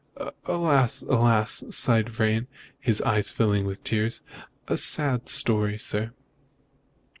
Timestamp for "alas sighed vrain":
1.03-2.47